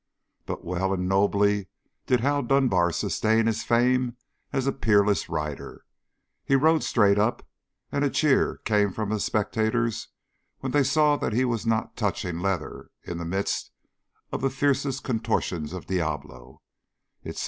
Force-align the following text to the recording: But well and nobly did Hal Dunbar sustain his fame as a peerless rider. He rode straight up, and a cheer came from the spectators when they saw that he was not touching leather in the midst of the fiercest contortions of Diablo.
But 0.47 0.65
well 0.65 0.93
and 0.93 1.07
nobly 1.07 1.67
did 2.07 2.21
Hal 2.21 2.41
Dunbar 2.41 2.91
sustain 2.91 3.45
his 3.45 3.61
fame 3.63 4.17
as 4.51 4.65
a 4.65 4.71
peerless 4.71 5.29
rider. 5.29 5.85
He 6.43 6.55
rode 6.55 6.81
straight 6.83 7.19
up, 7.19 7.47
and 7.91 8.03
a 8.03 8.09
cheer 8.09 8.57
came 8.65 8.91
from 8.93 9.09
the 9.09 9.19
spectators 9.19 10.07
when 10.59 10.71
they 10.71 10.81
saw 10.83 11.17
that 11.17 11.33
he 11.33 11.45
was 11.45 11.67
not 11.67 11.95
touching 11.95 12.39
leather 12.39 12.89
in 13.03 13.19
the 13.19 13.25
midst 13.25 13.69
of 14.31 14.41
the 14.41 14.49
fiercest 14.49 15.03
contortions 15.03 15.71
of 15.71 15.85
Diablo. 15.85 16.63